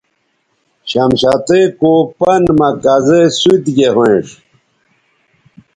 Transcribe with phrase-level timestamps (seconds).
[0.89, 4.27] شمشتئ کو پن مہ کزے سوت گے ھوینݜ